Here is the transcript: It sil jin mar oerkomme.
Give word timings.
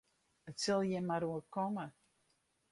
It 0.49 0.55
sil 0.63 0.81
jin 0.89 1.05
mar 1.09 1.23
oerkomme. 1.27 1.85